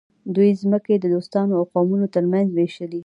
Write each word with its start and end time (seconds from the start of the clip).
دوی 0.35 0.49
ځمکې 0.61 0.95
د 0.97 1.05
دوستانو 1.15 1.51
او 1.59 1.63
قومونو 1.73 2.05
ترمنځ 2.15 2.47
وویشلې. 2.51 2.99